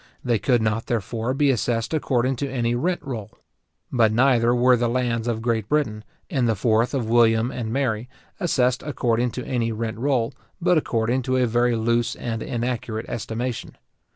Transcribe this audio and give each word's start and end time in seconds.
They 0.23 0.39
could 0.39 0.63
not, 0.63 0.87
therefore, 0.87 1.31
be 1.35 1.51
assessed 1.51 1.93
according 1.93 2.35
to 2.37 2.49
any 2.49 2.73
rent 2.73 3.03
roll. 3.03 3.37
But 3.91 4.11
neither 4.11 4.55
were 4.55 4.75
the 4.75 4.89
lands 4.89 5.27
of 5.27 5.43
Great 5.43 5.69
Britain, 5.69 6.03
in 6.27 6.47
the 6.47 6.55
4th 6.55 6.95
of 6.95 7.07
William 7.07 7.51
and 7.51 7.71
Mary, 7.71 8.09
assessed 8.39 8.81
according 8.81 9.29
to 9.33 9.45
any 9.45 9.71
rent 9.71 9.99
roll, 9.99 10.33
but 10.59 10.75
according 10.79 11.21
to 11.21 11.37
a 11.37 11.45
very 11.45 11.75
loose 11.75 12.15
and 12.15 12.41
inaccurate 12.41 13.05
estimation. 13.07 13.77